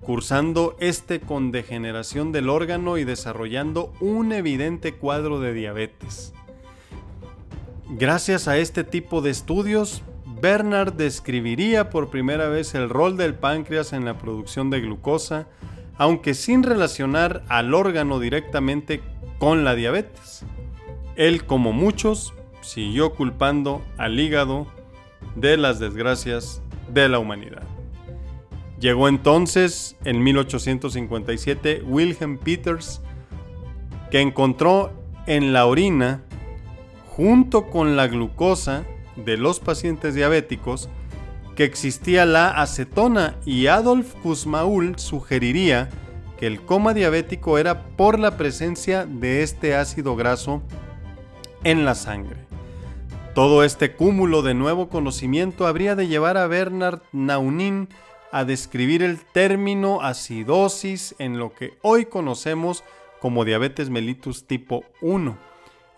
cursando 0.00 0.76
este 0.80 1.20
con 1.20 1.52
degeneración 1.52 2.32
del 2.32 2.48
órgano 2.48 2.96
y 2.98 3.04
desarrollando 3.04 3.92
un 4.00 4.32
evidente 4.32 4.94
cuadro 4.94 5.40
de 5.40 5.52
diabetes. 5.52 6.32
Gracias 7.90 8.46
a 8.46 8.56
este 8.56 8.84
tipo 8.84 9.20
de 9.20 9.30
estudios, 9.30 10.02
Bernard 10.40 10.94
describiría 10.94 11.90
por 11.90 12.08
primera 12.08 12.48
vez 12.48 12.74
el 12.74 12.88
rol 12.88 13.16
del 13.16 13.34
páncreas 13.34 13.92
en 13.92 14.04
la 14.04 14.16
producción 14.16 14.70
de 14.70 14.80
glucosa, 14.80 15.48
aunque 15.98 16.34
sin 16.34 16.62
relacionar 16.62 17.42
al 17.48 17.74
órgano 17.74 18.20
directamente 18.20 19.02
con 19.38 19.64
la 19.64 19.74
diabetes. 19.74 20.44
Él, 21.16 21.44
como 21.44 21.72
muchos, 21.72 22.32
siguió 22.62 23.14
culpando 23.14 23.82
al 23.98 24.18
hígado 24.18 24.66
de 25.34 25.56
las 25.56 25.78
desgracias 25.78 26.62
de 26.92 27.08
la 27.08 27.18
humanidad. 27.18 27.62
Llegó 28.78 29.08
entonces, 29.08 29.96
en 30.04 30.22
1857, 30.22 31.82
Wilhelm 31.86 32.38
Peters, 32.38 33.02
que 34.10 34.20
encontró 34.20 34.92
en 35.26 35.52
la 35.52 35.66
orina, 35.66 36.22
junto 37.08 37.68
con 37.68 37.96
la 37.96 38.08
glucosa 38.08 38.84
de 39.16 39.36
los 39.36 39.60
pacientes 39.60 40.14
diabéticos, 40.14 40.88
que 41.56 41.64
existía 41.64 42.24
la 42.24 42.48
acetona 42.48 43.36
y 43.44 43.66
Adolf 43.66 44.14
Kussmaul 44.22 44.98
sugeriría 44.98 45.90
que 46.38 46.46
el 46.46 46.62
coma 46.62 46.94
diabético 46.94 47.58
era 47.58 47.82
por 47.96 48.18
la 48.18 48.38
presencia 48.38 49.04
de 49.04 49.42
este 49.42 49.74
ácido 49.74 50.16
graso 50.16 50.62
en 51.64 51.84
la 51.84 51.94
sangre. 51.94 52.49
Todo 53.40 53.64
este 53.64 53.94
cúmulo 53.94 54.42
de 54.42 54.52
nuevo 54.52 54.90
conocimiento 54.90 55.66
habría 55.66 55.96
de 55.96 56.08
llevar 56.08 56.36
a 56.36 56.46
Bernard 56.46 57.00
Naunin 57.10 57.88
a 58.32 58.44
describir 58.44 59.02
el 59.02 59.18
término 59.24 60.02
acidosis 60.02 61.14
en 61.18 61.38
lo 61.38 61.54
que 61.54 61.72
hoy 61.80 62.04
conocemos 62.04 62.84
como 63.18 63.46
diabetes 63.46 63.88
mellitus 63.88 64.46
tipo 64.46 64.84
1, 65.00 65.38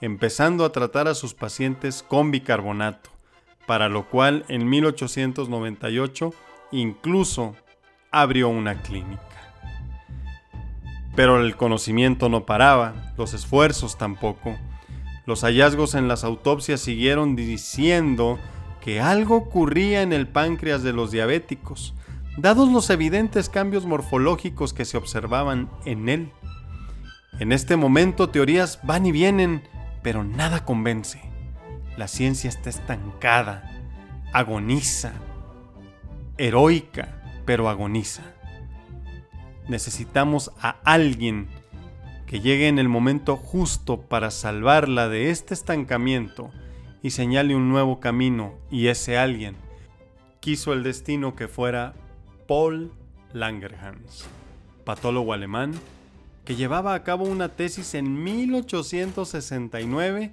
empezando 0.00 0.64
a 0.64 0.70
tratar 0.70 1.08
a 1.08 1.16
sus 1.16 1.34
pacientes 1.34 2.04
con 2.04 2.30
bicarbonato, 2.30 3.10
para 3.66 3.88
lo 3.88 4.08
cual 4.08 4.44
en 4.46 4.70
1898 4.70 6.32
incluso 6.70 7.56
abrió 8.12 8.50
una 8.50 8.82
clínica. 8.82 9.20
Pero 11.16 11.40
el 11.40 11.56
conocimiento 11.56 12.28
no 12.28 12.46
paraba, 12.46 13.12
los 13.18 13.34
esfuerzos 13.34 13.98
tampoco. 13.98 14.56
Los 15.24 15.42
hallazgos 15.42 15.94
en 15.94 16.08
las 16.08 16.24
autopsias 16.24 16.80
siguieron 16.80 17.36
diciendo 17.36 18.38
que 18.80 19.00
algo 19.00 19.36
ocurría 19.36 20.02
en 20.02 20.12
el 20.12 20.26
páncreas 20.26 20.82
de 20.82 20.92
los 20.92 21.12
diabéticos, 21.12 21.94
dados 22.36 22.70
los 22.72 22.90
evidentes 22.90 23.48
cambios 23.48 23.86
morfológicos 23.86 24.72
que 24.72 24.84
se 24.84 24.96
observaban 24.96 25.70
en 25.84 26.08
él. 26.08 26.32
En 27.38 27.52
este 27.52 27.76
momento 27.76 28.30
teorías 28.30 28.80
van 28.82 29.06
y 29.06 29.12
vienen, 29.12 29.62
pero 30.02 30.24
nada 30.24 30.64
convence. 30.64 31.20
La 31.96 32.08
ciencia 32.08 32.48
está 32.48 32.70
estancada, 32.70 33.70
agoniza, 34.32 35.12
heroica, 36.36 37.22
pero 37.44 37.68
agoniza. 37.68 38.22
Necesitamos 39.68 40.50
a 40.60 40.76
alguien 40.84 41.48
que 42.32 42.40
llegue 42.40 42.66
en 42.68 42.78
el 42.78 42.88
momento 42.88 43.36
justo 43.36 44.00
para 44.00 44.30
salvarla 44.30 45.10
de 45.10 45.28
este 45.28 45.52
estancamiento 45.52 46.50
y 47.02 47.10
señale 47.10 47.54
un 47.54 47.68
nuevo 47.68 48.00
camino, 48.00 48.54
y 48.70 48.86
ese 48.86 49.18
alguien 49.18 49.54
quiso 50.40 50.72
el 50.72 50.82
destino 50.82 51.36
que 51.36 51.46
fuera 51.46 51.92
Paul 52.48 52.90
Langerhans, 53.34 54.24
patólogo 54.86 55.34
alemán, 55.34 55.74
que 56.46 56.56
llevaba 56.56 56.94
a 56.94 57.04
cabo 57.04 57.26
una 57.26 57.50
tesis 57.50 57.92
en 57.92 58.24
1869 58.24 60.32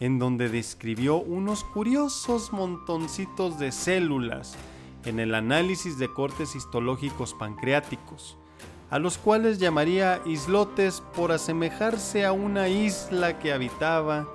en 0.00 0.18
donde 0.18 0.48
describió 0.48 1.18
unos 1.18 1.62
curiosos 1.62 2.52
montoncitos 2.52 3.60
de 3.60 3.70
células 3.70 4.56
en 5.04 5.20
el 5.20 5.32
análisis 5.32 5.96
de 5.96 6.12
cortes 6.12 6.56
histológicos 6.56 7.34
pancreáticos, 7.34 8.36
a 8.90 8.98
los 8.98 9.18
cuales 9.18 9.58
llamaría 9.58 10.20
islotes 10.26 11.02
por 11.14 11.32
asemejarse 11.32 12.24
a 12.24 12.32
una 12.32 12.68
isla 12.68 13.38
que 13.38 13.52
habitaba 13.52 14.28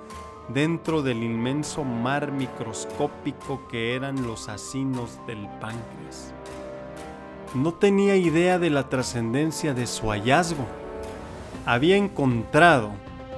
dentro 0.48 1.02
del 1.02 1.22
inmenso 1.22 1.84
mar 1.84 2.32
microscópico 2.32 3.66
que 3.68 3.94
eran 3.94 4.26
los 4.26 4.48
asinos 4.48 5.18
del 5.26 5.48
páncreas 5.60 6.34
no 7.54 7.74
tenía 7.74 8.16
idea 8.16 8.58
de 8.58 8.70
la 8.70 8.88
trascendencia 8.88 9.74
de 9.74 9.86
su 9.86 10.08
hallazgo. 10.08 10.64
Había 11.66 11.96
encontrado 11.96 12.90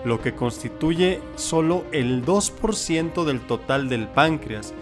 lo 0.04 0.20
que 0.20 0.34
constituye 0.34 1.20
solo 1.36 1.84
el 1.92 2.24
2% 2.24 3.24
del 3.24 3.40
total 3.40 3.88
del 3.88 4.08
páncreas 4.08 4.72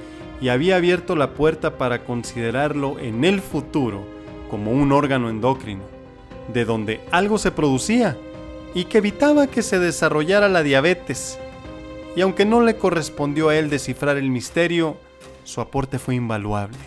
y 0.40 0.49
había 0.49 0.77
abierto 0.77 1.16
la 1.16 1.35
puerta 1.35 1.79
para 1.79 2.05
considerarlo 2.05 2.99
en 2.99 3.25
el 3.25 3.40
futuro 3.40 4.05
como 4.51 4.73
un 4.73 4.92
órgano 4.92 5.31
endocrino, 5.31 5.83
de 6.48 6.64
donde 6.64 7.00
algo 7.11 7.38
se 7.38 7.50
producía 7.50 8.16
y 8.74 8.85
que 8.85 8.98
evitaba 8.98 9.46
que 9.46 9.62
se 9.62 9.78
desarrollara 9.78 10.48
la 10.48 10.62
diabetes. 10.62 11.38
Y 12.16 12.20
aunque 12.20 12.44
no 12.44 12.61
le 12.61 12.76
correspondió 12.76 13.48
a 13.48 13.57
él 13.57 13.70
descifrar 13.70 14.16
el 14.16 14.31
misterio, 14.31 14.96
su 15.44 15.61
aporte 15.61 15.98
fue 15.98 16.14
invaluable 16.14 16.78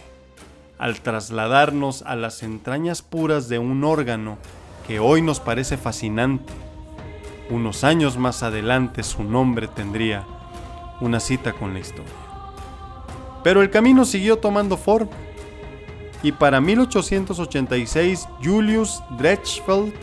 al 0.77 0.99
trasladarnos 1.01 2.01
a 2.03 2.15
las 2.15 2.43
entrañas 2.43 3.01
puras 3.01 3.47
de 3.47 3.59
un 3.59 3.83
órgano 3.83 4.37
que 4.87 4.99
hoy 4.99 5.21
nos 5.21 5.39
parece 5.39 5.77
fascinante. 5.77 6.51
Unos 7.49 7.83
años 7.83 8.17
más 8.17 8.43
adelante 8.43 9.03
su 9.03 9.23
nombre 9.23 9.67
tendría 9.67 10.25
una 11.01 11.19
cita 11.19 11.53
con 11.53 11.73
la 11.73 11.79
historia. 11.79 12.11
Pero 13.43 13.61
el 13.61 13.69
camino 13.69 14.05
siguió 14.05 14.37
tomando 14.37 14.77
forma 14.77 15.11
y 16.25 16.31
para 16.31 16.59
1886 16.59 18.27
Julius 18.43 19.03
Drechfeld 19.11 19.93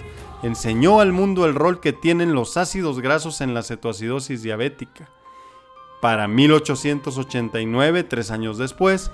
enseñó 0.45 1.01
al 1.01 1.13
mundo 1.13 1.47
el 1.47 1.57
rol 1.57 1.81
que 1.81 1.93
tienen 1.93 2.33
los 2.33 2.57
ácidos 2.57 3.01
grasos 3.01 3.41
en 3.41 3.55
la 3.55 3.65
cetoacidosis 3.65 4.41
diabética. 4.41 5.09
Para 6.01 6.29
1889, 6.29 8.05
tres 8.05 8.31
años 8.31 8.57
después, 8.57 9.11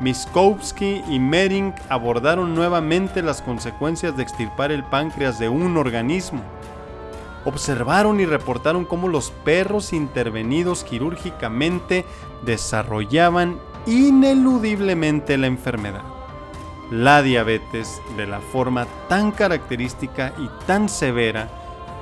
Miskowski 0.00 1.02
y 1.10 1.18
Mering 1.18 1.74
abordaron 1.90 2.54
nuevamente 2.54 3.20
las 3.20 3.42
consecuencias 3.42 4.16
de 4.16 4.22
extirpar 4.22 4.72
el 4.72 4.82
páncreas 4.84 5.38
de 5.38 5.50
un 5.50 5.76
organismo. 5.76 6.40
Observaron 7.44 8.18
y 8.18 8.24
reportaron 8.24 8.86
cómo 8.86 9.08
los 9.08 9.30
perros 9.44 9.92
intervenidos 9.92 10.84
quirúrgicamente 10.84 12.06
desarrollaban 12.46 13.58
ineludiblemente 13.86 15.36
la 15.36 15.46
enfermedad, 15.46 16.02
la 16.90 17.22
diabetes, 17.22 18.00
de 18.16 18.26
la 18.26 18.40
forma 18.40 18.86
tan 19.08 19.32
característica 19.32 20.32
y 20.38 20.48
tan 20.66 20.88
severa 20.88 21.48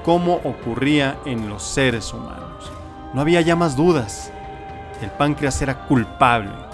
como 0.04 0.34
ocurría 0.36 1.18
en 1.24 1.48
los 1.48 1.62
seres 1.62 2.12
humanos. 2.12 2.70
No 3.14 3.20
había 3.20 3.40
ya 3.40 3.56
más 3.56 3.76
dudas. 3.76 4.32
El 5.02 5.10
páncreas 5.10 5.60
era 5.62 5.86
culpable 5.86 6.68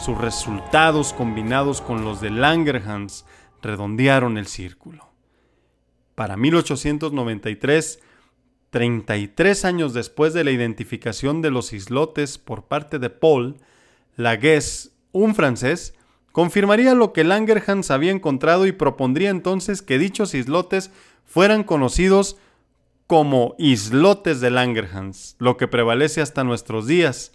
sus 0.00 0.18
resultados 0.18 1.12
combinados 1.12 1.80
con 1.80 2.04
los 2.04 2.20
de 2.20 2.30
Langerhans 2.30 3.24
redondearon 3.62 4.36
el 4.36 4.46
círculo. 4.46 5.08
Para 6.14 6.36
1893, 6.36 8.00
33 8.70 9.64
años 9.64 9.94
después 9.94 10.34
de 10.34 10.44
la 10.44 10.50
identificación 10.50 11.42
de 11.42 11.50
los 11.50 11.72
islotes 11.72 12.38
por 12.38 12.66
parte 12.66 12.98
de 12.98 13.10
Paul, 13.10 13.56
Lagues, 14.16 14.92
un 15.12 15.34
francés, 15.34 15.94
confirmaría 16.34 16.94
lo 16.94 17.12
que 17.12 17.22
Langerhans 17.22 17.92
había 17.92 18.10
encontrado 18.10 18.66
y 18.66 18.72
propondría 18.72 19.30
entonces 19.30 19.82
que 19.82 20.00
dichos 20.00 20.34
islotes 20.34 20.90
fueran 21.24 21.62
conocidos 21.62 22.38
como 23.06 23.54
islotes 23.56 24.40
de 24.40 24.50
Langerhans, 24.50 25.36
lo 25.38 25.56
que 25.56 25.68
prevalece 25.68 26.20
hasta 26.20 26.42
nuestros 26.42 26.88
días, 26.88 27.30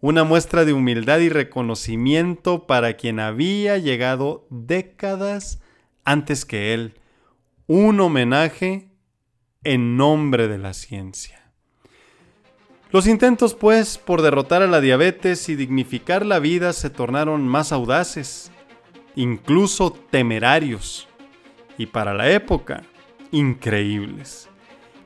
una 0.00 0.24
muestra 0.24 0.64
de 0.64 0.72
humildad 0.72 1.18
y 1.18 1.28
reconocimiento 1.28 2.66
para 2.66 2.94
quien 2.96 3.20
había 3.20 3.76
llegado 3.76 4.46
décadas 4.48 5.60
antes 6.02 6.46
que 6.46 6.72
él, 6.72 6.94
un 7.66 8.00
homenaje 8.00 8.88
en 9.62 9.98
nombre 9.98 10.48
de 10.48 10.56
la 10.56 10.72
ciencia. 10.72 11.41
Los 12.92 13.06
intentos, 13.06 13.54
pues, 13.54 13.96
por 13.96 14.20
derrotar 14.20 14.60
a 14.60 14.66
la 14.66 14.82
diabetes 14.82 15.48
y 15.48 15.56
dignificar 15.56 16.26
la 16.26 16.38
vida 16.40 16.74
se 16.74 16.90
tornaron 16.90 17.48
más 17.48 17.72
audaces, 17.72 18.52
incluso 19.16 19.92
temerarios, 20.10 21.08
y 21.78 21.86
para 21.86 22.12
la 22.12 22.30
época, 22.30 22.82
increíbles. 23.30 24.50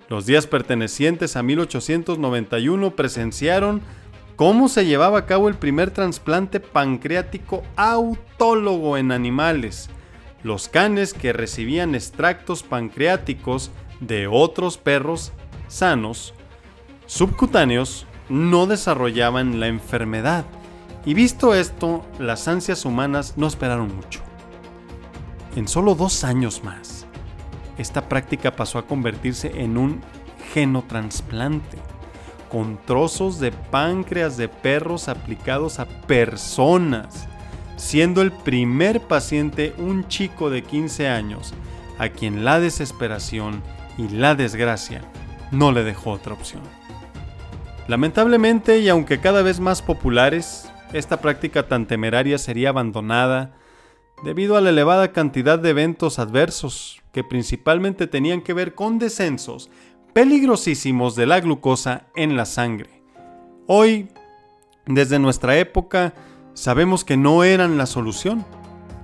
Los 0.09 0.27
días 0.27 0.49
pertenecientes 0.49 1.37
a 1.37 1.45
1891 1.45 2.97
presenciaron 2.97 3.83
cómo 4.35 4.69
se 4.69 4.85
llevaba 4.85 5.21
a 5.21 5.27
cabo 5.27 5.49
el 5.49 5.55
primer 5.55 5.93
trasplante 5.93 6.59
pancreático 6.59 7.63
autólogo 7.77 8.97
en 8.97 9.13
animales. 9.13 9.91
Los 10.43 10.69
canes 10.69 11.15
que 11.15 11.33
recibían 11.33 11.95
extractos 11.95 12.65
pancreáticos 12.65 13.71
de 14.01 14.27
otros 14.27 14.77
perros 14.77 15.33
sanos, 15.69 16.35
subcutáneos, 17.07 18.07
no 18.29 18.67
desarrollaban 18.67 19.61
la 19.61 19.69
enfermedad. 19.69 20.45
Y 21.05 21.15
visto 21.15 21.55
esto, 21.55 22.05
las 22.19 22.49
ansias 22.49 22.85
humanas 22.85 23.35
no 23.37 23.47
esperaron 23.47 23.95
mucho. 23.95 24.21
En 25.55 25.69
solo 25.69 25.95
dos 25.95 26.25
años 26.25 26.63
más, 26.65 27.07
esta 27.79 28.09
práctica 28.09 28.57
pasó 28.57 28.79
a 28.79 28.87
convertirse 28.87 29.63
en 29.63 29.79
un 29.79 30.01
genotransplante 30.53 31.79
con 32.51 32.79
trozos 32.85 33.41
de 33.41 33.53
páncreas 33.53 34.37
de 34.37 34.49
perros 34.49 35.09
aplicados 35.09 35.79
a 35.79 35.87
personas, 35.87 37.29
siendo 37.77 38.23
el 38.23 38.33
primer 38.33 39.01
paciente 39.01 39.75
un 39.79 40.09
chico 40.09 40.51
de 40.51 40.63
15 40.63 41.09
años, 41.09 41.55
a 41.99 42.09
quien 42.09 42.45
la 42.45 42.61
desesperación 42.61 43.63
y 43.99 44.09
la 44.09 44.35
desgracia 44.35 45.03
no 45.51 45.73
le 45.73 45.85
dejó 45.85 46.13
otra 46.13 46.35
opción. 46.35 46.63
Lamentablemente, 47.89 48.81
y 48.81 48.89
aunque 48.89 49.21
cada 49.21 49.43
vez 49.43 49.61
más 49.61 49.81
populares, 49.81 50.71
esta 50.93 51.21
práctica 51.21 51.69
tan 51.69 51.87
temeraria 51.87 52.39
sería 52.39 52.71
abandonada 52.71 53.55
debido 54.25 54.57
a 54.57 54.61
la 54.61 54.71
elevada 54.71 55.13
cantidad 55.13 55.59
de 55.59 55.71
eventos 55.71 56.19
adversos 56.19 57.03
que 57.13 57.23
principalmente 57.23 58.07
tenían 58.07 58.43
que 58.43 58.55
ver 58.55 58.75
con 58.75 58.99
descensos 58.99 59.71
peligrosísimos 60.13 61.15
de 61.15 61.27
la 61.27 61.41
glucosa 61.41 62.07
en 62.17 62.37
la 62.37 62.47
sangre. 62.47 63.03
Hoy, 63.67 64.09
desde 64.87 65.19
nuestra 65.19 65.59
época, 65.59 66.15
sabemos 66.55 67.05
que 67.05 67.17
no 67.17 67.45
eran 67.45 67.77
la 67.77 67.87
solución, 67.87 68.45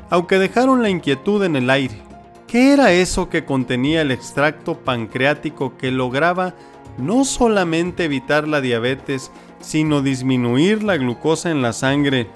aunque 0.09 0.39
dejaron 0.39 0.83
la 0.83 0.89
inquietud 0.89 1.45
en 1.45 1.57
el 1.57 1.69
aire. 1.69 2.03
¿Qué 2.47 2.73
era 2.73 2.93
eso 2.93 3.29
que 3.29 3.45
contenía 3.45 4.03
el 4.03 4.11
extracto 4.11 4.79
pancreático 4.79 5.77
que 5.77 5.91
lograba 5.91 6.55
no 6.99 7.25
solamente 7.25 8.05
evitar 8.05 8.47
la 8.47 8.61
diabetes, 8.61 9.31
sino 9.61 10.03
disminuir 10.03 10.83
la 10.83 10.97
glucosa 10.97 11.51
en 11.51 11.63
la 11.63 11.73
sangre, 11.73 12.29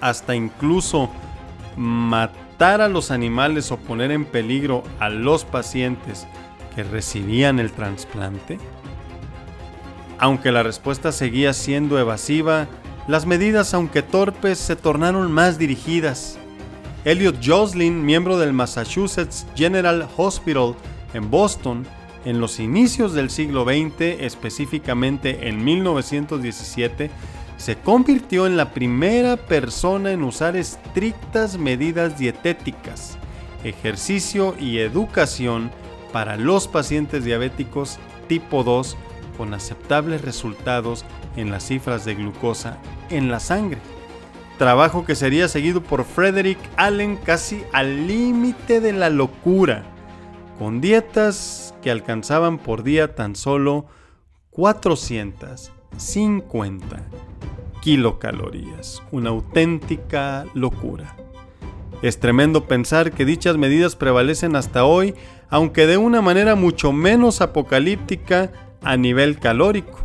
hasta 0.00 0.34
incluso 0.34 1.10
matar 1.76 2.80
a 2.80 2.88
los 2.88 3.10
animales 3.10 3.70
o 3.72 3.76
poner 3.76 4.10
en 4.10 4.24
peligro 4.24 4.82
a 4.98 5.08
los 5.08 5.44
pacientes 5.44 6.26
que 6.74 6.84
recibían 6.84 7.58
el 7.58 7.72
trasplante? 7.72 8.58
Aunque 10.18 10.52
la 10.52 10.62
respuesta 10.62 11.12
seguía 11.12 11.52
siendo 11.52 11.98
evasiva, 11.98 12.66
las 13.06 13.26
medidas, 13.26 13.74
aunque 13.74 14.02
torpes, 14.02 14.58
se 14.58 14.76
tornaron 14.76 15.30
más 15.30 15.58
dirigidas. 15.58 16.38
Elliot 17.04 17.36
Joslin, 17.44 18.04
miembro 18.04 18.36
del 18.38 18.52
Massachusetts 18.52 19.46
General 19.54 20.08
Hospital 20.16 20.74
en 21.14 21.30
Boston, 21.30 21.86
en 22.26 22.40
los 22.40 22.58
inicios 22.58 23.14
del 23.14 23.30
siglo 23.30 23.64
XX, 23.64 24.00
específicamente 24.20 25.48
en 25.48 25.64
1917, 25.64 27.08
se 27.56 27.76
convirtió 27.76 28.48
en 28.48 28.56
la 28.56 28.74
primera 28.74 29.36
persona 29.36 30.10
en 30.10 30.24
usar 30.24 30.56
estrictas 30.56 31.56
medidas 31.56 32.18
dietéticas, 32.18 33.16
ejercicio 33.62 34.56
y 34.58 34.78
educación 34.78 35.70
para 36.12 36.36
los 36.36 36.66
pacientes 36.66 37.24
diabéticos 37.24 37.98
tipo 38.28 38.64
2 38.64 38.96
con 39.38 39.54
aceptables 39.54 40.22
resultados 40.22 41.04
en 41.36 41.50
las 41.50 41.64
cifras 41.64 42.04
de 42.04 42.16
glucosa 42.16 42.78
en 43.08 43.30
la 43.30 43.38
sangre. 43.38 43.78
Trabajo 44.58 45.04
que 45.04 45.14
sería 45.14 45.46
seguido 45.46 45.80
por 45.80 46.04
Frederick 46.04 46.58
Allen 46.76 47.16
casi 47.18 47.62
al 47.72 48.08
límite 48.08 48.80
de 48.80 48.92
la 48.92 49.10
locura, 49.10 49.84
con 50.58 50.80
dietas 50.80 51.74
que 51.82 51.90
alcanzaban 51.90 52.58
por 52.58 52.82
día 52.82 53.14
tan 53.14 53.36
solo 53.36 53.86
450 54.50 57.02
kilocalorías, 57.80 59.02
una 59.12 59.30
auténtica 59.30 60.44
locura. 60.54 61.14
Es 62.02 62.18
tremendo 62.18 62.66
pensar 62.66 63.12
que 63.12 63.24
dichas 63.24 63.56
medidas 63.56 63.96
prevalecen 63.96 64.56
hasta 64.56 64.84
hoy, 64.84 65.14
aunque 65.48 65.86
de 65.86 65.96
una 65.96 66.20
manera 66.20 66.54
mucho 66.54 66.92
menos 66.92 67.40
apocalíptica 67.40 68.52
a 68.82 68.96
nivel 68.96 69.38
calórico. 69.38 70.00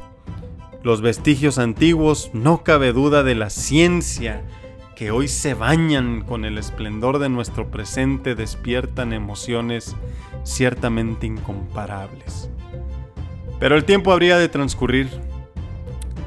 Los 0.83 1.01
vestigios 1.01 1.59
antiguos, 1.59 2.31
no 2.33 2.63
cabe 2.63 2.93
duda 2.93 3.23
de 3.23 3.35
la 3.35 3.49
ciencia, 3.49 4.43
que 5.01 5.09
hoy 5.09 5.27
se 5.27 5.55
bañan 5.55 6.21
con 6.21 6.45
el 6.45 6.59
esplendor 6.59 7.17
de 7.17 7.27
nuestro 7.27 7.71
presente, 7.71 8.35
despiertan 8.35 9.13
emociones 9.13 9.95
ciertamente 10.43 11.25
incomparables. 11.25 12.51
Pero 13.59 13.75
el 13.75 13.83
tiempo 13.83 14.11
habría 14.11 14.37
de 14.37 14.47
transcurrir 14.47 15.09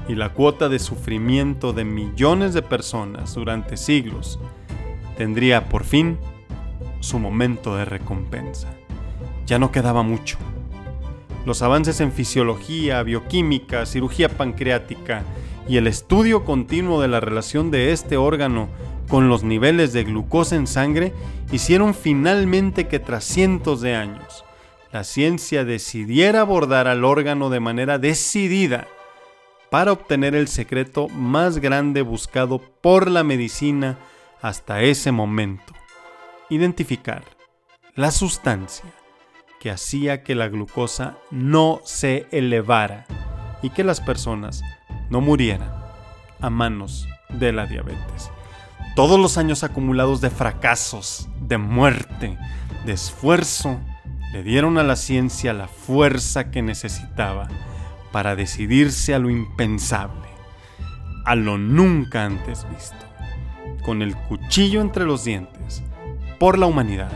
y 0.09 0.17
la 0.17 0.31
cuota 0.31 0.69
de 0.69 0.81
sufrimiento 0.81 1.73
de 1.73 1.85
millones 1.85 2.53
de 2.53 2.63
personas 2.63 3.37
durante 3.37 3.77
siglos 3.77 4.41
tendría 5.17 5.69
por 5.69 5.85
fin 5.85 6.19
su 6.99 7.21
momento 7.21 7.77
de 7.77 7.85
recompensa. 7.85 8.75
Ya 9.47 9.61
no 9.61 9.71
quedaba 9.71 10.03
mucho. 10.03 10.37
Los 11.47 11.63
avances 11.63 12.01
en 12.01 12.11
fisiología, 12.11 13.05
bioquímica, 13.05 13.87
cirugía 13.87 14.29
pancreática 14.29 15.23
y 15.67 15.77
el 15.77 15.87
estudio 15.87 16.45
continuo 16.45 17.01
de 17.01 17.09
la 17.09 17.21
relación 17.21 17.71
de 17.71 17.93
este 17.93 18.17
órgano 18.17 18.69
con 19.09 19.29
los 19.29 19.43
niveles 19.43 19.93
de 19.93 20.05
glucosa 20.05 20.57
en 20.57 20.67
sangre 20.67 21.13
hicieron 21.53 21.95
finalmente 21.95 22.89
que 22.89 22.99
tras 22.99 23.25
cientos 23.25 23.81
de 23.81 23.95
años 23.95 24.45
la 24.93 25.05
ciencia 25.05 25.65
decidiera 25.65 26.43
abordar 26.43 26.87
al 26.87 27.05
órgano 27.05 27.51
de 27.51 27.61
manera 27.61 27.99
decidida 27.99 28.87
para 29.71 29.93
obtener 29.93 30.35
el 30.37 30.47
secreto 30.47 31.09
más 31.09 31.59
grande 31.59 32.03
buscado 32.03 32.61
por 32.81 33.11
la 33.11 33.25
medicina 33.25 33.99
hasta 34.41 34.83
ese 34.83 35.11
momento, 35.11 35.73
identificar 36.49 37.25
la 37.97 38.13
sustancia 38.13 38.85
que 39.59 39.71
hacía 39.71 40.23
que 40.23 40.35
la 40.35 40.49
glucosa 40.49 41.17
no 41.31 41.81
se 41.85 42.27
elevara 42.31 43.07
y 43.63 43.71
que 43.71 43.83
las 43.83 44.01
personas 44.01 44.63
no 45.11 45.21
murieran 45.21 45.71
a 46.41 46.51
manos 46.51 47.09
de 47.29 47.53
la 47.53 47.67
diabetes. 47.67 48.31
Todos 48.97 49.19
los 49.19 49.39
años 49.39 49.65
acumulados 49.65 50.21
de 50.21 50.31
fracasos, 50.31 51.29
de 51.41 51.59
muerte, 51.59 52.39
de 52.87 52.93
esfuerzo, 52.93 53.81
le 54.33 54.43
dieron 54.43 54.79
a 54.79 54.83
la 54.83 54.97
ciencia 54.97 55.53
la 55.53 55.69
fuerza 55.69 56.51
que 56.51 56.63
necesitaba 56.63 57.49
para 58.13 58.37
decidirse 58.37 59.15
a 59.15 59.19
lo 59.19 59.31
impensable, 59.31 60.29
a 61.25 61.35
lo 61.35 61.59
nunca 61.59 62.25
antes 62.25 62.67
visto, 62.71 63.07
con 63.85 64.03
el 64.03 64.17
cuchillo 64.17 64.81
entre 64.81 65.05
los 65.05 65.25
dientes, 65.25 65.83
por 66.39 66.59
la 66.59 66.67
humanidad, 66.67 67.11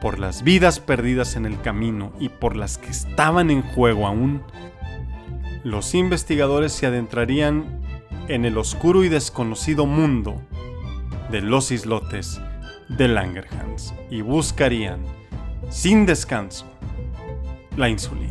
por 0.00 0.18
las 0.18 0.42
vidas 0.42 0.80
perdidas 0.80 1.36
en 1.36 1.46
el 1.46 1.60
camino 1.60 2.12
y 2.20 2.28
por 2.28 2.56
las 2.56 2.78
que 2.78 2.90
estaban 2.90 3.50
en 3.50 3.62
juego 3.62 4.06
aún, 4.06 4.42
los 5.66 5.96
investigadores 5.96 6.70
se 6.70 6.86
adentrarían 6.86 7.80
en 8.28 8.44
el 8.44 8.56
oscuro 8.56 9.02
y 9.02 9.08
desconocido 9.08 9.84
mundo 9.84 10.40
de 11.32 11.40
los 11.40 11.72
islotes 11.72 12.40
de 12.88 13.08
Langerhans 13.08 13.92
y 14.08 14.20
buscarían, 14.20 15.04
sin 15.68 16.06
descanso, 16.06 16.66
la 17.76 17.88
insulina. 17.88 18.30